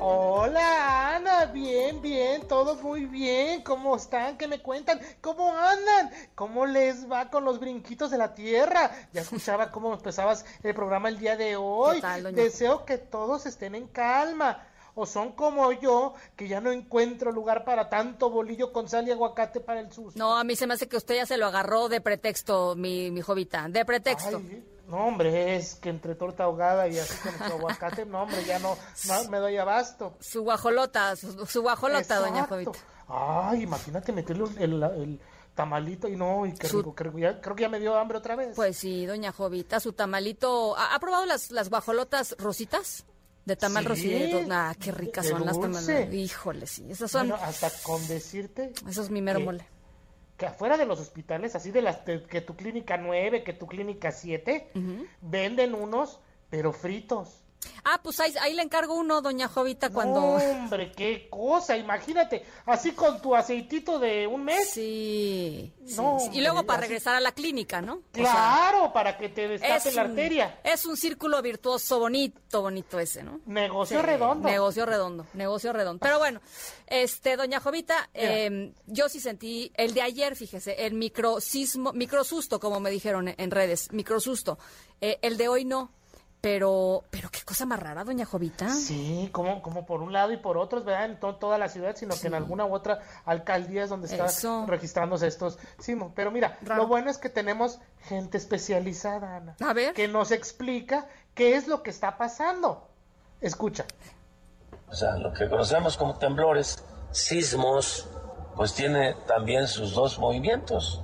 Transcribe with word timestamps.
Hola 0.00 1.16
Ana, 1.16 1.46
bien, 1.46 2.00
bien, 2.00 2.46
todo 2.46 2.76
muy 2.76 3.06
bien. 3.06 3.62
¿Cómo 3.62 3.96
están? 3.96 4.38
¿Qué 4.38 4.46
me 4.46 4.60
cuentan? 4.62 5.00
¿Cómo 5.20 5.56
andan? 5.56 6.10
¿Cómo 6.36 6.66
les 6.66 7.10
va 7.10 7.30
con 7.30 7.44
los 7.44 7.58
brinquitos 7.58 8.10
de 8.12 8.18
la 8.18 8.32
tierra? 8.32 8.92
Ya 9.12 9.22
escuchaba 9.22 9.72
cómo 9.72 9.92
empezabas 9.92 10.44
el 10.62 10.72
programa 10.72 11.08
el 11.08 11.18
día 11.18 11.36
de 11.36 11.56
hoy. 11.56 12.00
Deseo 12.32 12.84
que 12.84 12.98
todos 12.98 13.46
estén 13.46 13.74
en 13.74 13.88
calma. 13.88 14.64
O 14.94 15.06
son 15.06 15.32
como 15.32 15.70
yo, 15.72 16.14
que 16.36 16.48
ya 16.48 16.60
no 16.60 16.72
encuentro 16.72 17.30
lugar 17.30 17.64
para 17.64 17.88
tanto 17.88 18.30
bolillo 18.30 18.72
con 18.72 18.88
sal 18.88 19.06
y 19.06 19.12
aguacate 19.12 19.60
para 19.60 19.80
el 19.80 19.92
susto. 19.92 20.18
No, 20.18 20.36
a 20.36 20.42
mí 20.42 20.56
se 20.56 20.66
me 20.66 20.74
hace 20.74 20.88
que 20.88 20.96
usted 20.96 21.14
ya 21.16 21.26
se 21.26 21.36
lo 21.36 21.46
agarró 21.46 21.88
de 21.88 22.00
pretexto, 22.00 22.74
mi, 22.74 23.10
mi 23.12 23.20
jovita, 23.20 23.66
de 23.68 23.84
pretexto. 23.84 24.42
No, 24.88 25.06
hombre, 25.06 25.54
es 25.54 25.74
que 25.74 25.90
entre 25.90 26.14
torta 26.14 26.44
ahogada 26.44 26.88
y 26.88 26.98
así 26.98 27.14
con 27.18 27.36
su 27.36 27.44
aguacate, 27.44 28.06
no, 28.06 28.22
hombre, 28.22 28.42
ya 28.46 28.58
no, 28.58 28.74
me 29.30 29.36
doy 29.36 29.58
abasto. 29.58 30.16
Su 30.18 30.42
guajolota, 30.42 31.14
su, 31.14 31.60
guajolota, 31.60 32.18
doña 32.20 32.46
Jovita. 32.46 32.78
Ay, 33.06 33.62
imagínate 33.62 34.12
meterle 34.12 34.46
el, 34.58 35.20
tamalito 35.54 36.08
y 36.08 36.16
no, 36.16 36.46
y 36.46 36.52
rico, 36.52 36.94
creo, 36.94 37.12
creo, 37.12 37.56
que 37.56 37.62
ya 37.62 37.68
me 37.68 37.80
dio 37.80 37.98
hambre 37.98 38.16
otra 38.16 38.34
vez. 38.34 38.56
Pues 38.56 38.78
sí, 38.78 39.04
doña 39.04 39.30
Jovita, 39.30 39.78
su 39.78 39.92
tamalito. 39.92 40.74
¿Ha, 40.78 40.98
probado 41.00 41.26
las, 41.26 41.50
las 41.50 41.68
guajolotas 41.68 42.34
rositas? 42.38 43.04
De 43.44 43.56
tamal 43.56 43.84
sí, 43.84 43.88
rosito. 43.88 44.40
Ah, 44.50 44.74
qué 44.78 44.92
ricas 44.92 45.26
son 45.26 45.44
las 45.44 45.58
tamales. 45.58 46.14
Híjole, 46.14 46.66
sí. 46.66 46.86
Esas 46.90 47.10
son. 47.10 47.28
Bueno, 47.28 47.42
hasta 47.42 47.70
con 47.82 48.06
decirte. 48.06 48.72
Eso 48.86 49.02
es 49.02 49.10
mi 49.10 49.20
mero 49.20 49.40
mole 49.40 49.66
que 50.38 50.46
afuera 50.46 50.78
de 50.78 50.86
los 50.86 51.00
hospitales, 51.00 51.56
así 51.56 51.72
de 51.72 51.82
las 51.82 51.98
que 51.98 52.40
tu 52.40 52.56
clínica 52.56 52.96
9, 52.96 53.42
que 53.42 53.52
tu 53.52 53.66
clínica 53.66 54.12
7, 54.12 54.70
venden 55.20 55.74
unos, 55.74 56.20
pero 56.48 56.72
fritos. 56.72 57.44
Ah, 57.84 58.00
pues 58.02 58.20
ahí, 58.20 58.54
le 58.54 58.62
encargo 58.62 58.94
uno, 58.94 59.22
doña 59.22 59.48
Jovita, 59.48 59.90
cuando... 59.90 60.20
hombre, 60.20 60.92
qué 60.92 61.28
cosa, 61.30 61.76
imagínate, 61.76 62.44
así 62.66 62.92
con 62.92 63.20
tu 63.20 63.34
aceitito 63.34 63.98
de 63.98 64.26
un 64.26 64.44
mes. 64.44 64.70
Sí, 64.70 65.72
y 66.32 66.40
luego 66.40 66.64
para 66.64 66.82
regresar 66.82 67.14
a 67.14 67.20
la 67.20 67.32
clínica, 67.32 67.80
¿no? 67.80 68.02
Claro, 68.12 68.92
para 68.92 69.16
que 69.16 69.28
te 69.28 69.48
destape 69.48 69.92
la 69.92 70.02
arteria. 70.02 70.60
Es 70.62 70.84
un 70.86 70.96
círculo 70.96 71.40
virtuoso 71.40 71.98
bonito, 71.98 72.62
bonito 72.62 72.98
ese, 72.98 73.22
¿no? 73.22 73.40
Negocio 73.46 74.02
redondo. 74.02 74.48
Negocio 74.48 74.86
redondo, 74.86 75.26
negocio 75.34 75.72
redondo. 75.72 76.00
Pero 76.00 76.18
bueno, 76.18 76.40
este, 76.86 77.36
doña 77.36 77.60
Jovita, 77.60 78.10
em, 78.12 78.74
yo 78.86 79.08
sí 79.08 79.20
sentí, 79.20 79.72
el 79.76 79.94
de 79.94 80.02
ayer, 80.02 80.36
fíjese, 80.36 80.86
el 80.86 80.94
microsismo, 80.94 81.92
microsusto, 81.92 82.60
como 82.60 82.80
me 82.80 82.90
dijeron 82.90 83.34
en 83.36 83.50
redes, 83.50 83.92
microsusto. 83.92 84.58
Eh, 85.00 85.18
el 85.22 85.36
de 85.36 85.48
hoy 85.48 85.64
no, 85.64 85.92
pero, 86.40 87.04
pero 87.10 87.30
qué 87.30 87.40
cosa 87.44 87.66
más 87.66 87.80
rara, 87.80 88.04
doña 88.04 88.24
Jovita. 88.24 88.68
Sí, 88.68 89.28
como, 89.32 89.60
como 89.60 89.84
por 89.86 90.02
un 90.02 90.12
lado 90.12 90.32
y 90.32 90.36
por 90.36 90.56
otro, 90.56 90.84
¿verdad? 90.84 91.06
En 91.06 91.18
toda 91.18 91.58
la 91.58 91.68
ciudad, 91.68 91.96
sino 91.96 92.14
que 92.20 92.28
en 92.28 92.34
alguna 92.34 92.64
u 92.64 92.72
otra 92.72 93.00
alcaldía 93.24 93.84
es 93.84 93.90
donde 93.90 94.06
están 94.06 94.68
registrándose 94.68 95.26
estos. 95.26 95.58
Sí, 95.78 95.96
pero 96.14 96.30
mira, 96.30 96.58
lo 96.62 96.86
bueno 96.86 97.10
es 97.10 97.18
que 97.18 97.28
tenemos 97.28 97.80
gente 98.02 98.38
especializada, 98.38 99.36
Ana. 99.36 99.56
A 99.60 99.72
ver. 99.72 99.94
Que 99.94 100.06
nos 100.06 100.30
explica 100.30 101.06
qué 101.34 101.56
es 101.56 101.66
lo 101.66 101.82
que 101.82 101.90
está 101.90 102.16
pasando. 102.16 102.88
Escucha. 103.40 103.84
O 104.88 104.94
sea, 104.94 105.16
lo 105.16 105.32
que 105.32 105.48
conocemos 105.48 105.96
como 105.96 106.18
temblores, 106.18 106.84
sismos, 107.10 108.08
pues 108.54 108.74
tiene 108.74 109.14
también 109.26 109.66
sus 109.66 109.92
dos 109.92 110.18
movimientos, 110.18 111.02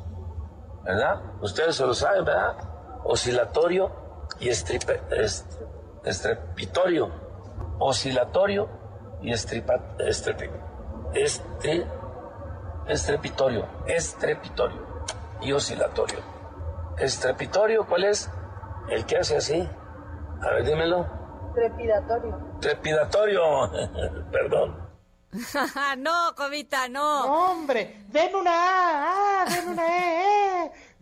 ¿verdad? 0.84 1.20
Ustedes 1.40 1.76
se 1.76 1.84
lo 1.84 1.94
saben, 1.94 2.24
¿verdad? 2.24 2.56
Oscilatorio 3.04 4.03
y 4.40 4.48
estrepitorio, 6.04 7.10
oscilatorio 7.78 8.68
y 9.22 9.32
estripa, 9.32 9.96
estrepitorio, 12.86 13.66
estrepitorio 13.86 14.86
y 15.40 15.52
oscilatorio. 15.52 16.18
Estrepitorio, 16.98 17.86
¿cuál 17.86 18.04
es? 18.04 18.30
El 18.88 19.04
que 19.06 19.18
hace 19.18 19.36
así. 19.36 19.68
A 20.42 20.50
ver, 20.50 20.64
dímelo. 20.64 21.06
Trepidatorio. 21.54 22.38
Trepidatorio, 22.60 23.42
perdón. 24.32 24.84
no, 25.98 26.34
Comita, 26.36 26.88
no. 26.88 27.26
no. 27.26 27.50
Hombre, 27.50 28.04
den 28.08 28.34
una 28.34 28.52
A, 28.52 29.42
ah, 29.42 29.44
den 29.48 29.68
una 29.68 29.86
E. 29.86 30.33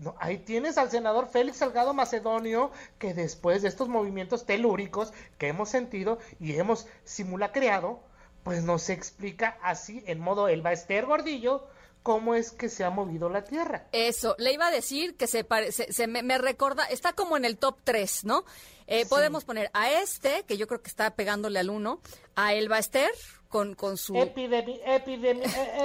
No, 0.02 0.16
ahí 0.18 0.38
tienes 0.38 0.78
al 0.78 0.90
senador 0.90 1.28
Félix 1.28 1.58
Salgado 1.58 1.94
Macedonio, 1.94 2.72
que 2.98 3.14
después 3.14 3.62
de 3.62 3.68
estos 3.68 3.88
movimientos 3.88 4.44
telúricos 4.44 5.12
que 5.38 5.46
hemos 5.46 5.68
sentido 5.68 6.18
y 6.40 6.56
hemos 6.56 6.88
simulacreado, 7.04 8.00
pues 8.42 8.64
nos 8.64 8.90
explica 8.90 9.56
así, 9.62 10.02
en 10.08 10.18
modo 10.18 10.48
el 10.48 10.60
Baester 10.60 11.06
Gordillo, 11.06 11.68
cómo 12.02 12.34
es 12.34 12.50
que 12.50 12.68
se 12.68 12.82
ha 12.82 12.90
movido 12.90 13.28
la 13.28 13.44
Tierra. 13.44 13.86
Eso, 13.92 14.34
le 14.38 14.52
iba 14.52 14.66
a 14.66 14.70
decir 14.72 15.16
que 15.16 15.28
se, 15.28 15.46
se 15.70 16.06
me, 16.08 16.36
recuerda, 16.38 16.84
está 16.86 17.12
como 17.12 17.36
en 17.36 17.44
el 17.44 17.56
top 17.56 17.78
3, 17.84 18.24
¿no? 18.24 18.44
Eh, 18.88 19.06
podemos 19.06 19.44
poner 19.44 19.70
a 19.72 19.88
este, 19.92 20.42
que 20.48 20.56
yo 20.56 20.66
creo 20.66 20.82
que 20.82 20.88
está 20.88 21.14
pegándole 21.14 21.60
al 21.60 21.70
1, 21.70 22.00
a 22.34 22.54
el 22.54 22.68
Baester 22.68 23.12
con, 23.48 23.76
con 23.76 23.96
su... 23.96 24.16
Epidemi, 24.16 24.80
epidemi, 24.84 25.42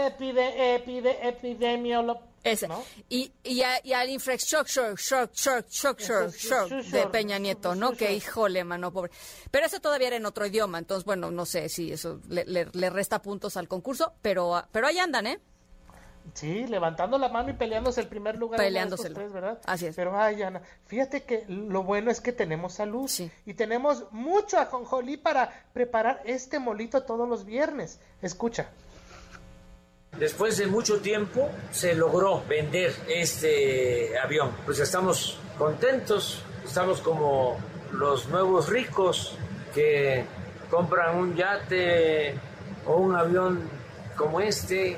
epide, 0.08 1.28
epidemiolo 1.28 2.20
ese. 2.52 2.68
Y, 3.10 3.32
y, 3.44 3.62
al 3.62 4.10
infrastructure, 4.10 4.96
shock, 4.96 5.32
shock, 5.34 5.68
shock, 5.68 6.00
shock, 6.00 6.32
shock 6.32 6.70
de 6.70 7.08
Peña 7.08 7.40
Nieto, 7.40 7.76
¿no? 7.76 7.94
Que 7.94 8.14
híjole, 8.14 8.64
mano, 8.64 8.92
pobre. 8.92 9.12
Pero 9.52 9.66
eso 9.66 9.80
todavía 9.80 10.08
era 10.08 10.16
en 10.18 10.26
otro 10.26 10.46
idioma, 10.46 10.80
entonces, 10.80 11.06
bueno, 11.06 11.32
no 11.32 11.46
sé 11.46 11.70
si 11.70 11.92
eso 11.92 12.20
le, 12.30 12.46
le, 12.46 12.90
resta 12.90 13.22
puntos 13.22 13.58
al 13.58 13.68
concurso, 13.68 14.14
pero, 14.22 14.64
pero 14.72 14.88
ahí 14.88 15.00
andan, 15.00 15.28
¿eh? 15.28 15.40
Sí, 16.34 16.68
levantando 16.68 17.18
la 17.18 17.30
mano 17.30 17.52
y 17.52 17.54
peleándose 17.54 18.02
el 18.02 18.08
primer 18.08 18.38
lugar. 18.38 18.60
Peleándose. 18.60 19.10
¿verdad? 19.10 19.60
Así 19.66 19.88
es. 19.88 19.96
Pero, 19.96 20.20
ay, 20.20 20.42
Ana, 20.42 20.62
fíjate 20.86 21.24
que 21.24 21.46
lo 21.48 21.84
bueno 21.84 22.12
es 22.12 22.22
que 22.22 22.34
tenemos 22.34 22.74
salud. 22.74 23.08
Sí. 23.08 23.32
Y 23.46 23.54
tenemos 23.54 24.12
mucho 24.12 24.60
ajonjolí 24.60 25.18
para 25.18 25.66
preparar 25.74 26.22
este 26.26 26.60
molito 26.60 27.04
todos 27.04 27.28
los 27.28 27.46
viernes. 27.46 28.00
Escucha. 28.22 28.70
Después 30.20 30.58
de 30.58 30.66
mucho 30.66 31.00
tiempo 31.00 31.52
se 31.72 31.94
logró 31.94 32.44
vender 32.48 32.92
este 33.08 34.18
avión. 34.18 34.52
Pues 34.66 34.80
estamos 34.80 35.38
contentos, 35.60 36.42
estamos 36.66 37.02
como 37.02 37.60
los 37.92 38.28
nuevos 38.30 38.68
ricos 38.70 39.38
que 39.76 40.26
compran 40.72 41.18
un 41.18 41.36
yate 41.36 42.34
o 42.88 42.96
un 42.96 43.16
avión 43.16 43.70
como 44.16 44.42
este 44.42 44.98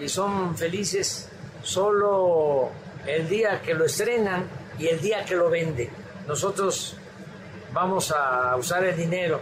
y 0.00 0.08
son 0.08 0.56
felices 0.56 1.28
solo 1.62 2.70
el 3.06 3.28
día 3.28 3.60
que 3.60 3.74
lo 3.74 3.84
estrenan 3.84 4.48
y 4.78 4.86
el 4.86 5.00
día 5.00 5.22
que 5.26 5.36
lo 5.36 5.50
venden. 5.50 5.90
Nosotros 6.26 6.96
vamos 7.74 8.10
a 8.10 8.56
usar 8.56 8.84
el 8.84 8.96
dinero 8.96 9.38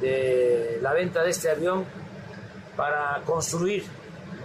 de 0.00 0.78
la 0.80 0.94
venta 0.94 1.22
de 1.22 1.30
este 1.30 1.50
avión 1.50 1.84
para 2.76 3.20
construir 3.26 3.84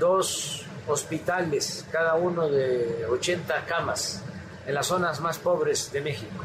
dos 0.03 0.65
hospitales, 0.85 1.85
cada 1.89 2.15
uno 2.15 2.49
de 2.49 3.05
80 3.05 3.65
camas, 3.65 4.21
en 4.67 4.73
las 4.75 4.87
zonas 4.87 5.21
más 5.21 5.37
pobres 5.37 5.93
de 5.93 6.01
México. 6.01 6.43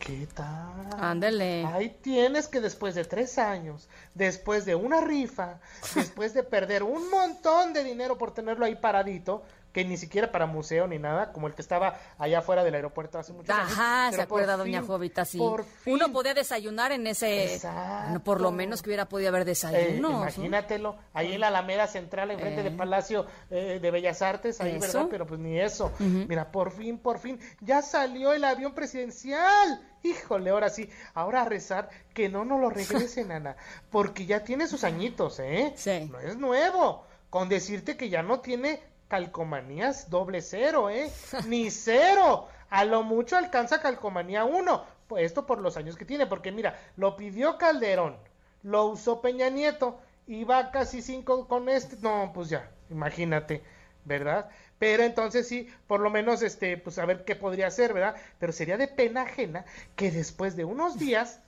¿Qué 0.00 0.26
tal? 0.34 0.90
Ándale. 0.98 1.64
Ahí 1.64 1.96
tienes 2.02 2.48
que 2.48 2.60
después 2.60 2.96
de 2.96 3.04
tres 3.04 3.38
años, 3.38 3.88
después 4.12 4.64
de 4.64 4.74
una 4.74 5.00
rifa, 5.02 5.60
después 5.94 6.34
de 6.34 6.42
perder 6.42 6.82
un 6.82 7.08
montón 7.10 7.72
de 7.72 7.84
dinero 7.84 8.18
por 8.18 8.34
tenerlo 8.34 8.64
ahí 8.64 8.74
paradito, 8.74 9.44
que 9.74 9.84
ni 9.84 9.96
siquiera 9.98 10.30
para 10.32 10.46
museo 10.46 10.86
ni 10.86 10.98
nada, 10.98 11.32
como 11.32 11.48
el 11.48 11.54
que 11.54 11.60
estaba 11.60 11.98
allá 12.16 12.38
afuera 12.38 12.62
del 12.64 12.74
aeropuerto 12.76 13.18
hace 13.18 13.32
muchos 13.32 13.54
años. 13.54 13.72
Ajá, 13.72 14.12
se 14.12 14.22
acuerda 14.22 14.56
doña 14.56 14.78
fin, 14.80 14.86
Jovita, 14.88 15.24
sí. 15.24 15.38
Uno 15.86 16.12
podía 16.12 16.32
desayunar 16.32 16.92
en 16.92 17.06
ese... 17.08 17.54
Exacto. 17.54 18.20
Por 18.20 18.40
lo 18.40 18.52
menos 18.52 18.80
que 18.82 18.90
hubiera 18.90 19.06
podido 19.08 19.30
haber 19.30 19.42
Eh, 19.42 19.46
desayuno. 19.46 20.10
imagínatelo, 20.10 20.96
ahí 21.12 21.32
en 21.34 21.40
la 21.40 21.48
Alameda 21.48 21.88
Central, 21.88 22.30
enfrente 22.30 22.60
Eh. 22.60 22.64
del 22.64 22.76
Palacio 22.76 23.26
eh, 23.50 23.80
de 23.82 23.90
Bellas 23.90 24.22
Artes, 24.22 24.60
ahí, 24.60 24.76
Eso. 24.76 24.80
¿verdad? 24.80 25.06
Pero 25.10 25.26
pues 25.26 25.40
ni 25.40 25.58
eso. 25.58 25.90
Mira, 25.98 26.52
por 26.52 26.70
fin, 26.70 26.96
por 26.96 27.18
fin, 27.18 27.40
ya 27.60 27.82
salió 27.82 28.32
el 28.32 28.44
avión 28.44 28.74
presidencial. 28.74 29.80
Híjole, 30.04 30.50
ahora 30.50 30.68
sí, 30.68 30.88
ahora 31.14 31.42
a 31.42 31.44
rezar 31.46 31.88
que 32.12 32.28
no 32.28 32.44
nos 32.44 32.60
lo 32.60 32.70
regresen, 32.70 33.32
Ana, 33.32 33.56
porque 33.90 34.24
ya 34.26 34.44
tiene 34.44 34.68
sus 34.68 34.84
añitos, 34.84 35.40
¿eh? 35.40 35.72
Sí. 35.76 36.08
No 36.12 36.20
es 36.20 36.36
nuevo. 36.36 37.04
Con 37.30 37.48
decirte 37.48 37.96
que 37.96 38.08
ya 38.10 38.22
no 38.22 38.38
tiene 38.38 38.80
calcomanías 39.14 40.10
doble 40.10 40.42
cero, 40.42 40.90
¿eh? 40.90 41.08
Ni 41.46 41.70
cero. 41.70 42.48
A 42.68 42.84
lo 42.84 43.04
mucho 43.04 43.36
alcanza 43.36 43.80
calcomanía 43.80 44.44
uno. 44.44 44.84
Pues 45.06 45.26
esto 45.26 45.46
por 45.46 45.60
los 45.60 45.76
años 45.76 45.96
que 45.96 46.04
tiene, 46.04 46.26
porque 46.26 46.50
mira, 46.50 46.76
lo 46.96 47.14
pidió 47.14 47.56
Calderón, 47.56 48.16
lo 48.64 48.86
usó 48.86 49.20
Peña 49.20 49.50
Nieto, 49.50 50.00
y 50.26 50.42
va 50.42 50.72
casi 50.72 51.00
cinco 51.00 51.46
con 51.46 51.68
este. 51.68 51.96
No, 52.00 52.32
pues 52.34 52.48
ya, 52.48 52.68
imagínate, 52.90 53.62
¿verdad? 54.04 54.50
Pero 54.80 55.04
entonces 55.04 55.46
sí, 55.46 55.68
por 55.86 56.00
lo 56.00 56.10
menos, 56.10 56.42
este, 56.42 56.76
pues 56.76 56.98
a 56.98 57.06
ver 57.06 57.24
qué 57.24 57.36
podría 57.36 57.68
hacer, 57.68 57.92
¿verdad? 57.92 58.16
Pero 58.40 58.52
sería 58.52 58.76
de 58.76 58.88
pena 58.88 59.22
ajena 59.22 59.64
que 59.94 60.10
después 60.10 60.56
de 60.56 60.64
unos 60.64 60.98
días 60.98 61.40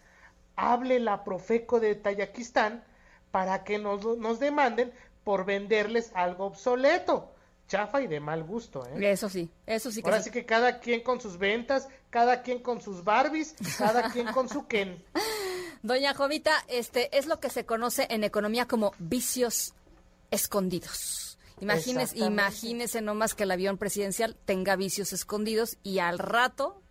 hable 0.55 1.01
la 1.01 1.25
Profeco 1.25 1.81
de 1.81 1.97
Tayakistán 1.97 2.85
para 3.33 3.65
que 3.65 3.79
nos, 3.79 4.05
nos 4.19 4.39
demanden 4.39 4.93
por 5.25 5.45
venderles 5.45 6.13
algo 6.15 6.45
obsoleto, 6.45 7.33
chafa 7.67 8.01
y 8.01 8.07
de 8.07 8.21
mal 8.21 8.45
gusto, 8.45 8.87
¿eh? 8.87 9.11
Eso 9.11 9.29
sí, 9.29 9.51
eso 9.67 9.91
sí 9.91 10.03
que 10.03 10.09
Ahora 10.09 10.23
sí. 10.23 10.25
sí 10.25 10.31
que 10.31 10.47
cada 10.47 10.81
quien 10.81 11.03
con 11.03 11.21
sus 11.21 11.39
ventas, 11.39 11.89
cada 12.11 12.43
quien 12.43 12.61
con 12.61 12.81
sus 12.81 13.05
Barbies, 13.05 13.55
cada 13.79 14.11
quien 14.11 14.27
con 14.29 14.49
su 14.49 14.67
Ken. 14.67 15.03
Doña 15.83 16.15
Jovita, 16.15 16.53
este 16.69 17.17
es 17.17 17.27
lo 17.27 17.39
que 17.41 17.51
se 17.51 17.65
conoce 17.65 18.07
en 18.11 18.25
economía 18.25 18.67
como 18.67 18.93
vicios 18.99 19.75
escondidos. 20.31 21.39
Imagínese, 21.61 22.19
imagínese 22.19 23.01
nomás 23.01 23.35
que 23.35 23.45
el 23.45 23.51
avión 23.51 23.79
presidencial 23.79 24.37
tenga 24.45 24.77
vicios 24.77 25.13
escondidos 25.13 25.79
y 25.83 26.01
al 26.01 26.19
rato, 26.19 26.83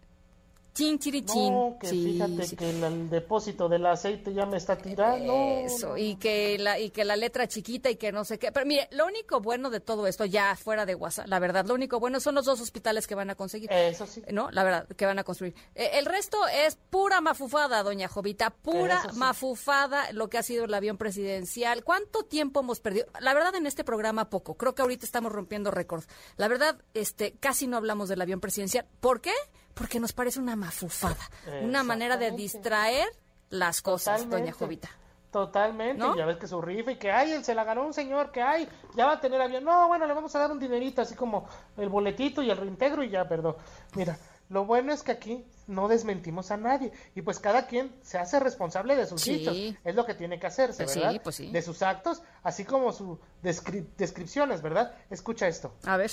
chin 0.76 1.00
chirichín. 1.00 1.54
No, 1.54 1.78
que 1.80 1.88
Sí, 1.88 2.12
fíjate 2.12 2.44
sí. 2.46 2.56
que 2.56 2.70
el, 2.70 2.84
el 2.84 3.10
depósito 3.10 3.68
del 3.68 3.86
aceite 3.88 4.34
ya 4.34 4.46
me 4.46 4.58
está 4.58 4.78
tirando. 4.78 5.34
Eso, 5.66 5.98
y 5.98 6.18
que 6.18 6.58
la 6.60 6.80
y 6.80 6.92
que 6.92 7.04
la 7.06 7.16
letra 7.16 7.48
chiquita 7.48 7.90
y 7.90 7.96
que 7.96 8.12
no 8.12 8.26
sé 8.26 8.38
qué. 8.38 8.52
Pero 8.52 8.66
mire, 8.66 8.88
lo 8.92 9.08
único 9.08 9.40
bueno 9.40 9.70
de 9.72 9.80
todo 9.80 10.06
esto, 10.06 10.26
ya 10.26 10.56
fuera 10.56 10.86
de 10.86 10.94
WhatsApp, 10.94 11.28
la 11.28 11.40
verdad, 11.40 11.66
lo 11.66 11.74
único 11.74 12.00
bueno 12.00 12.20
son 12.20 12.36
los 12.36 12.46
dos 12.46 12.62
hospitales 12.62 13.08
que 13.08 13.16
van 13.16 13.30
a 13.32 13.36
conseguir. 13.36 13.72
Eso 13.72 14.06
sí. 14.06 14.22
¿no? 14.32 14.52
La 14.52 14.64
verdad, 14.64 14.88
que 14.96 15.06
van 15.06 15.18
a 15.18 15.24
construir. 15.24 15.56
Eh, 15.74 15.92
el 15.94 16.06
resto 16.06 16.38
es 16.48 16.76
pura 16.90 17.22
mafufada, 17.22 17.82
doña 17.82 18.08
Jovita, 18.08 18.50
pura 18.52 19.02
sí. 19.10 19.18
mafufada 19.18 20.12
lo 20.12 20.30
que 20.30 20.38
ha 20.38 20.44
sido 20.44 20.66
el 20.66 20.74
avión 20.74 20.98
presidencial. 20.98 21.84
¿Cuánto 21.84 22.24
tiempo 22.24 22.60
hemos 22.60 22.82
perdido? 22.82 23.08
La 23.22 23.34
verdad, 23.34 23.56
en 23.56 23.66
este 23.66 23.84
programa 23.86 24.30
poco. 24.30 24.56
Creo 24.56 24.76
que 24.76 24.82
ahorita 24.82 25.06
estamos 25.06 25.32
rompiendo 25.32 25.72
récords. 25.72 26.08
La 26.36 26.50
verdad, 26.50 26.78
este, 26.94 27.34
casi 27.40 27.66
no 27.68 27.78
hablamos 27.78 28.10
del 28.10 28.22
avión 28.22 28.42
presidencial. 28.42 28.86
¿Por 29.00 29.22
qué? 29.22 29.32
Porque 29.76 30.00
nos 30.00 30.12
parece 30.14 30.40
una 30.40 30.56
mafufada, 30.56 31.18
una 31.62 31.84
manera 31.84 32.18
de 32.18 32.32
distraer 32.32 33.08
las 33.50 33.82
cosas, 33.84 34.28
doña. 34.28 34.52
Jovita. 34.54 34.90
Totalmente, 35.32 35.98
¿No? 36.02 36.16
ya 36.16 36.26
ves 36.26 36.38
que 36.38 36.48
su 36.48 36.62
rifa 36.62 36.92
y 36.94 36.96
que 36.98 37.12
ay, 37.12 37.34
él 37.34 37.44
se 37.44 37.54
la 37.54 37.66
ganó 37.66 37.86
un 37.86 37.94
señor, 37.94 38.32
que 38.32 38.42
ay, 38.42 38.70
ya 38.96 39.06
va 39.06 39.14
a 39.14 39.20
tener 39.20 39.42
avión. 39.42 39.66
No, 39.66 39.90
bueno, 39.90 40.08
le 40.08 40.14
vamos 40.14 40.34
a 40.34 40.40
dar 40.40 40.50
un 40.50 40.60
dinerito, 40.60 41.02
así 41.02 41.14
como 41.14 41.46
el 41.76 41.90
boletito 41.90 42.42
y 42.42 42.50
el 42.50 42.56
reintegro 42.58 43.04
y 43.04 43.10
ya, 43.10 43.28
perdón. 43.28 43.58
Mira, 43.96 44.18
lo 44.48 44.64
bueno 44.64 44.94
es 44.94 45.04
que 45.04 45.12
aquí 45.12 45.46
no 45.68 45.90
desmentimos 45.90 46.52
a 46.52 46.58
nadie 46.58 46.94
y 47.16 47.22
pues 47.22 47.40
cada 47.40 47.68
quien 47.68 47.94
se 48.02 48.18
hace 48.18 48.40
responsable 48.40 48.96
de 48.96 49.08
sus 49.08 49.20
Sí. 49.22 49.40
dichos, 49.40 49.78
es 49.84 49.94
lo 49.96 50.06
que 50.06 50.14
tiene 50.14 50.40
que 50.40 50.48
hacerse, 50.48 50.84
Pues 50.86 50.94
sí, 50.94 51.00
¿verdad? 51.02 51.22
pues 51.22 51.36
sí. 51.36 51.52
De 51.52 51.62
sus 51.62 51.82
actos, 51.82 52.22
así 52.42 52.64
como 52.64 52.94
sus 52.94 53.20
descri- 53.44 53.88
descripciones, 53.98 54.62
¿verdad? 54.62 54.96
Escucha 55.10 55.48
esto. 55.48 55.74
A 55.86 55.98
ver. 55.98 56.12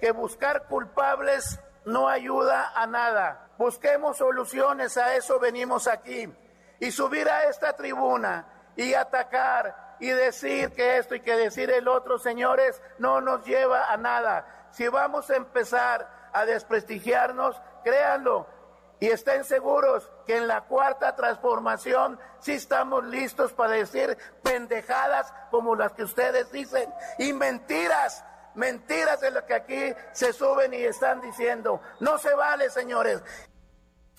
que 0.00 0.12
buscar 0.12 0.66
culpables 0.66 1.60
no 1.84 2.08
ayuda 2.08 2.72
a 2.74 2.86
nada. 2.86 3.48
Busquemos 3.58 4.18
soluciones, 4.18 4.96
a 4.96 5.14
eso 5.16 5.38
venimos 5.38 5.86
aquí. 5.86 6.32
Y 6.78 6.90
subir 6.90 7.28
a 7.28 7.44
esta 7.44 7.74
tribuna 7.74 8.72
y 8.76 8.94
atacar 8.94 9.96
y 10.00 10.08
decir 10.08 10.72
que 10.72 10.96
esto 10.96 11.14
y 11.14 11.20
que 11.20 11.36
decir 11.36 11.70
el 11.70 11.88
otro, 11.88 12.18
señores, 12.18 12.80
no 12.98 13.20
nos 13.20 13.44
lleva 13.44 13.92
a 13.92 13.96
nada. 13.96 14.68
Si 14.72 14.88
vamos 14.88 15.28
a 15.30 15.36
empezar 15.36 16.08
a 16.32 16.44
desprestigiarnos, 16.46 17.60
créanlo, 17.84 18.46
y 19.00 19.08
estén 19.08 19.44
seguros 19.44 20.10
que 20.26 20.36
en 20.36 20.46
la 20.46 20.62
cuarta 20.62 21.16
transformación 21.16 22.20
sí 22.38 22.52
estamos 22.52 23.04
listos 23.04 23.52
para 23.52 23.72
decir 23.72 24.16
pendejadas 24.42 25.32
como 25.50 25.74
las 25.74 25.92
que 25.92 26.04
ustedes 26.04 26.52
dicen 26.52 26.92
y 27.18 27.32
mentiras, 27.32 28.24
mentiras 28.54 29.20
de 29.20 29.30
lo 29.30 29.44
que 29.46 29.54
aquí 29.54 29.94
se 30.12 30.32
suben 30.32 30.74
y 30.74 30.78
están 30.78 31.20
diciendo. 31.20 31.80
No 32.00 32.18
se 32.18 32.34
vale, 32.34 32.70
señores. 32.70 33.22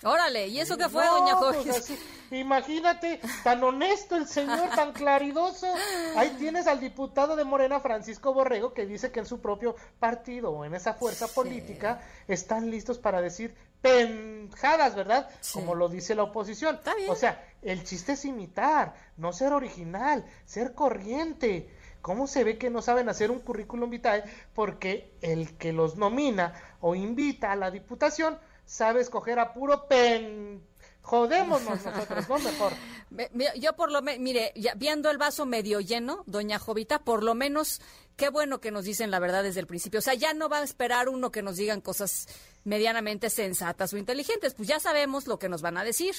Órale, 0.04 0.48
¿y 0.48 0.58
eso 0.58 0.76
qué 0.76 0.88
fue, 0.88 1.04
No, 1.04 1.20
doña 1.20 1.38
pues 1.38 1.76
así, 1.76 1.98
imagínate, 2.32 3.20
tan 3.44 3.62
honesto 3.62 4.16
el 4.16 4.26
señor, 4.26 4.70
tan 4.74 4.92
claridoso. 4.92 5.72
Ahí 6.16 6.30
tienes 6.38 6.66
al 6.66 6.80
diputado 6.80 7.36
de 7.36 7.44
Morena, 7.44 7.78
Francisco 7.78 8.34
Borrego, 8.34 8.74
que 8.74 8.84
dice 8.84 9.12
que 9.12 9.20
en 9.20 9.26
su 9.26 9.40
propio 9.40 9.76
partido 10.00 10.50
o 10.50 10.64
en 10.64 10.74
esa 10.74 10.94
fuerza 10.94 11.28
política 11.28 12.00
están 12.26 12.68
listos 12.68 12.98
para 12.98 13.20
decir 13.20 13.54
penjadas, 13.80 14.96
¿verdad? 14.96 15.28
Sí. 15.40 15.54
Como 15.54 15.74
lo 15.74 15.88
dice 15.88 16.14
la 16.14 16.24
oposición. 16.24 16.76
Está 16.76 16.94
bien. 16.94 17.10
O 17.10 17.14
sea, 17.14 17.44
el 17.62 17.84
chiste 17.84 18.12
es 18.12 18.24
imitar, 18.24 18.94
no 19.16 19.32
ser 19.32 19.52
original, 19.52 20.24
ser 20.44 20.74
corriente. 20.74 21.68
¿Cómo 22.02 22.26
se 22.26 22.44
ve 22.44 22.58
que 22.58 22.68
no 22.68 22.82
saben 22.82 23.08
hacer 23.08 23.30
un 23.30 23.38
currículum 23.40 23.88
vitae? 23.88 24.24
Porque 24.54 25.14
el 25.22 25.56
que 25.56 25.72
los 25.72 25.96
nomina 25.96 26.52
o 26.80 26.94
invita 26.94 27.52
a 27.52 27.56
la 27.56 27.70
diputación 27.70 28.38
sabe 28.66 29.00
escoger 29.00 29.38
a 29.38 29.54
puro 29.54 29.86
pen... 29.88 30.66
Jodémonos 31.04 31.82
nosotros, 31.84 32.28
¿no? 32.28 32.38
Mejor. 32.38 32.72
Me- 33.10 33.28
me- 33.34 33.58
Yo 33.58 33.74
por 33.74 33.90
lo 33.90 34.02
mire, 34.02 34.52
ya 34.54 34.74
viendo 34.74 35.10
el 35.10 35.18
vaso 35.18 35.44
medio 35.46 35.80
lleno, 35.80 36.22
doña 36.26 36.60
Jovita, 36.60 37.00
por 37.00 37.24
lo 37.24 37.34
menos, 37.34 37.80
qué 38.16 38.28
bueno 38.30 38.60
que 38.60 38.70
nos 38.70 38.84
dicen 38.84 39.10
la 39.10 39.18
verdad 39.18 39.42
desde 39.42 39.58
el 39.58 39.66
principio. 39.66 39.98
O 39.98 40.02
sea, 40.02 40.14
ya 40.14 40.32
no 40.32 40.48
va 40.48 40.58
a 40.60 40.62
esperar 40.62 41.08
uno 41.08 41.32
que 41.32 41.42
nos 41.42 41.56
digan 41.56 41.80
cosas 41.80 42.28
medianamente 42.62 43.30
sensatas 43.30 43.92
o 43.92 43.96
inteligentes. 43.98 44.54
Pues 44.54 44.68
ya 44.68 44.78
sabemos 44.78 45.26
lo 45.26 45.40
que 45.40 45.48
nos 45.48 45.60
van 45.60 45.76
a 45.76 45.82
decir. 45.82 46.14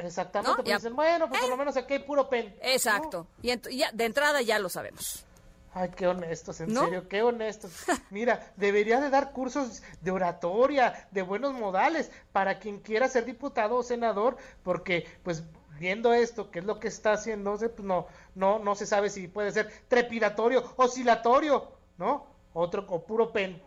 Exactamente, 0.00 0.50
¿No? 0.58 0.64
pues 0.64 0.76
dicen, 0.82 0.96
bueno, 0.96 1.28
pues 1.28 1.40
por 1.40 1.48
Eh. 1.48 1.50
lo 1.50 1.56
menos 1.56 1.76
aquí 1.76 1.94
hay 1.94 1.98
puro 2.00 2.28
pen. 2.28 2.54
Exacto. 2.62 3.26
Y 3.42 3.48
ent- 3.50 3.70
ya, 3.70 3.90
de 3.92 4.04
entrada 4.04 4.42
ya 4.42 4.58
lo 4.58 4.68
sabemos. 4.68 5.24
Ay, 5.72 5.90
qué 5.96 6.08
honestos, 6.08 6.60
en 6.60 6.72
¿No? 6.74 6.84
serio, 6.84 7.08
qué 7.08 7.22
honestos. 7.22 7.70
Mira, 8.10 8.52
debería 8.56 9.00
de 9.00 9.08
dar 9.10 9.30
cursos 9.32 9.82
de 10.00 10.10
oratoria, 10.10 11.06
de 11.12 11.22
buenos 11.22 11.52
modales, 11.54 12.10
para 12.32 12.58
quien 12.58 12.80
quiera 12.80 13.08
ser 13.08 13.24
diputado 13.24 13.76
o 13.76 13.82
senador, 13.84 14.36
porque, 14.64 15.06
pues, 15.22 15.44
viendo 15.78 16.12
esto, 16.12 16.50
que 16.50 16.58
es 16.58 16.64
lo 16.64 16.80
que 16.80 16.88
está 16.88 17.12
haciendo, 17.12 17.56
pues 17.56 17.78
no, 17.80 18.06
no, 18.34 18.58
no 18.58 18.74
se 18.74 18.84
sabe 18.84 19.10
si 19.10 19.28
puede 19.28 19.52
ser 19.52 19.70
trepidatorio, 19.88 20.64
oscilatorio, 20.76 21.70
¿no? 21.98 22.26
Otro, 22.52 22.84
o 22.88 23.04
puro 23.04 23.30
pen. 23.32 23.62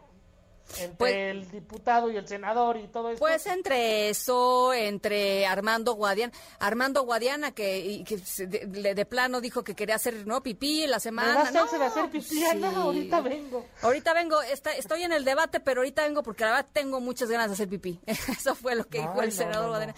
Entre 0.79 0.95
Pues- 0.97 1.13
el 1.15 1.51
diputado 1.51 2.09
y 2.09 2.17
el 2.17 2.27
senador 2.27 2.77
y 2.77 2.87
todo 2.87 3.09
esto. 3.09 3.19
Pues 3.19 3.45
entre 3.45 4.09
eso, 4.09 4.73
entre 4.73 5.45
Armando 5.45 5.93
Guadiana, 5.93 6.33
Armando 6.59 7.03
Guadiana 7.03 7.51
que, 7.51 8.03
de, 8.47 9.05
plano 9.05 9.39
dijo 9.41 9.63
que 9.63 9.75
quería 9.75 9.95
hacer 9.95 10.25
no 10.25 10.41
pipí 10.41 10.87
la 10.87 10.97
¿Me 10.97 11.01
semana. 11.01 11.35
das 11.35 11.53
no, 11.53 11.65
de 11.67 11.85
hacer 11.85 12.09
pipí? 12.09 12.25
Sí. 12.25 12.43
ahorita 12.45 13.21
vengo. 13.21 13.65
Ahorita 13.81 14.13
vengo, 14.13 14.41
está- 14.41 14.73
estoy 14.73 15.03
en 15.03 15.11
el 15.11 15.25
debate, 15.25 15.59
pero 15.59 15.81
ahorita 15.81 16.03
vengo 16.03 16.23
porque 16.23 16.43
la 16.45 16.51
verdad 16.51 16.67
tengo 16.73 16.99
muchas 16.99 17.29
ganas 17.29 17.47
de 17.49 17.53
hacer 17.53 17.69
pipí. 17.69 17.99
Eso 18.07 18.55
fue 18.55 18.75
lo 18.75 18.85
que 18.87 18.99
dijo 18.99 19.21
el 19.21 19.29
no, 19.29 19.35
senador. 19.35 19.69
Guadiana. 19.69 19.95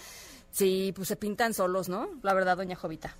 Sí, 0.51 0.93
pues 0.95 1.07
se 1.07 1.15
pintan 1.15 1.53
solos, 1.53 1.89
¿no? 1.89 2.09
La 2.23 2.33
verdad, 2.33 2.57
doña 2.57 2.75
Jovita. 2.75 3.15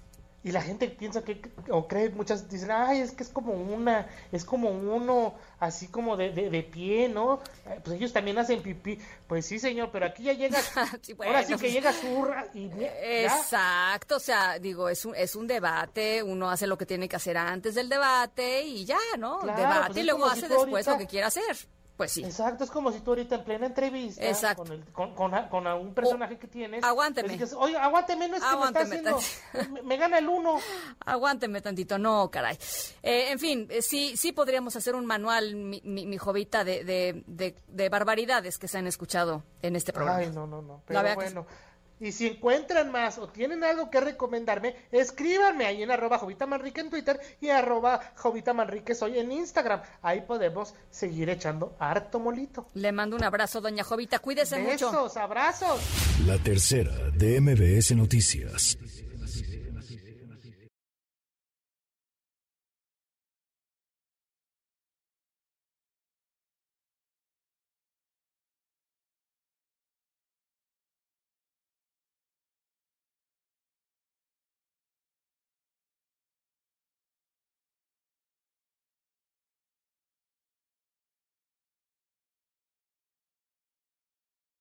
Y 0.46 0.52
la 0.52 0.62
gente 0.62 0.88
piensa 0.90 1.24
que, 1.24 1.42
o 1.72 1.88
cree, 1.88 2.12
muchas 2.12 2.48
dicen, 2.48 2.70
ay, 2.70 3.00
es 3.00 3.14
que 3.14 3.24
es 3.24 3.30
como 3.30 3.52
una, 3.54 4.08
es 4.32 4.46
como 4.46 4.70
uno, 4.70 5.34
así 5.60 5.88
como 5.88 6.16
de, 6.18 6.30
de, 6.32 6.52
de 6.52 6.62
pie, 6.62 7.10
¿no? 7.10 7.42
Eh, 7.66 7.80
Pues 7.84 7.98
ellos 7.98 8.14
también 8.14 8.38
hacen 8.38 8.62
pipí. 8.62 9.00
Pues 9.26 9.48
sí, 9.48 9.58
señor, 9.58 9.90
pero 9.92 10.06
aquí 10.06 10.22
ya 10.22 10.34
llegas, 10.34 10.72
Sí, 11.02 11.16
ahora 11.26 11.44
sí 11.44 11.56
que 11.56 11.72
llega 11.72 11.92
zurra 11.92 12.46
y 12.54 12.70
ya. 12.80 12.92
Exacto, 13.02 14.18
o 14.18 14.20
sea, 14.20 14.60
digo, 14.60 14.88
es 14.88 15.04
un, 15.04 15.16
es 15.16 15.36
un 15.36 15.48
debate, 15.48 16.22
uno 16.22 16.50
hace 16.52 16.68
lo 16.68 16.78
que 16.78 16.86
tiene 16.86 17.10
que 17.10 17.16
hacer 17.16 17.38
antes 17.38 17.74
del 17.74 17.90
debate 17.90 18.62
y 18.62 18.86
ya, 18.86 19.00
¿no? 19.18 19.40
Claro, 19.40 19.60
debate 19.60 19.88
pues 19.94 19.98
y 19.98 20.04
luego 20.04 20.26
hace 20.28 20.48
después 20.48 20.88
ahorita- 20.88 20.92
lo 20.92 20.98
que 21.00 21.08
quiera 21.08 21.28
hacer. 21.28 21.58
Pues 21.98 22.12
sí. 22.12 22.24
Exacto, 22.26 22.66
es 22.66 22.72
como 22.72 22.92
si 22.92 23.00
tú 23.00 23.12
ahorita 23.12 23.36
en 23.36 23.44
plena 23.46 23.66
entrevista 23.68 24.26
Exacto. 24.26 24.64
con, 24.64 24.72
el, 24.74 24.84
con, 24.92 25.16
con, 25.16 25.34
a- 25.34 25.48
con 25.50 25.66
a 25.66 25.76
un 25.76 25.94
personaje 25.94 26.38
que 26.38 26.48
tienes. 26.48 26.84
aguánteme. 26.84 27.30
le 27.30 27.34
dices, 27.36 27.54
Oye, 27.58 27.78
aguánteme, 27.78 28.28
no 28.28 28.36
es 28.36 28.44
que 28.44 28.50
Aguánteme 28.50 28.90
me 28.90 28.96
está 28.98 29.16
haciendo. 29.16 29.74
Me, 29.74 29.82
me 29.84 29.98
gana 29.98 30.18
el 30.18 30.28
uno. 30.28 30.58
Aguánteme 31.06 31.62
tantito, 31.62 31.98
no, 31.98 32.30
caray. 32.30 32.58
Eh, 33.02 33.32
en 33.32 33.40
fin, 33.40 33.68
eh, 33.70 33.82
sí, 33.82 34.18
sí 34.18 34.32
podríamos 34.34 34.76
hacer 34.76 34.94
un 34.96 35.06
manual, 35.06 35.56
mi, 35.56 35.82
mi, 35.86 36.06
mi 36.06 36.18
jovita, 36.18 36.64
de, 36.66 36.84
de, 36.84 37.24
de, 37.28 37.56
de 37.68 37.90
barbaridades 37.90 38.58
que 38.58 38.68
se 38.68 38.78
han 38.78 38.88
escuchado 38.88 39.44
en 39.62 39.76
este 39.78 39.94
programa. 39.94 40.20
Ay, 40.20 40.32
no, 40.34 40.46
no, 40.48 40.62
no. 40.62 40.82
Pero 40.86 41.02
que 41.04 41.16
bueno. 41.16 41.48
Y 42.00 42.12
si 42.12 42.28
encuentran 42.28 42.92
más 42.92 43.18
o 43.18 43.28
tienen 43.28 43.64
algo 43.64 43.90
que 43.90 44.02
recomendarme, 44.02 44.76
escríbanme 44.92 45.66
ahí 45.66 45.82
en 45.82 45.92
arroba 45.92 46.18
Jovita 46.18 46.46
Manrique 46.46 46.82
en 46.82 46.90
Twitter 46.90 47.20
y 47.40 47.50
arroba 47.50 48.14
Jovita 48.16 48.54
Manrique 48.54 48.96
soy 48.96 49.20
en 49.20 49.32
Instagram. 49.32 49.82
Ahí 50.02 50.22
podemos 50.22 50.74
seguir 50.90 51.30
echando 51.30 51.76
harto 51.80 52.20
molito. 52.20 52.68
Le 52.74 52.92
mando 52.92 53.16
un 53.16 53.24
abrazo, 53.24 53.62
doña 53.62 53.84
Jovita. 53.84 54.20
Cuídese 54.20 54.60
mucho. 54.60 54.92
Besos, 54.92 55.18
abrazos. 55.18 55.82
La 56.26 56.38
tercera 56.38 56.92
de 57.12 57.40
MBS 57.40 57.96
Noticias. 57.96 58.78